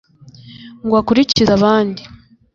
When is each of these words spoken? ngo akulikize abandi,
ngo 0.85 0.95
akulikize 1.01 1.51
abandi, 1.57 2.01